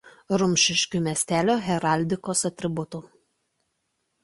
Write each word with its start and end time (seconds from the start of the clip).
Rumšiškių 0.41 1.01
miestelio 1.07 1.59
heraldikos 1.67 2.43
atributų. 2.51 3.05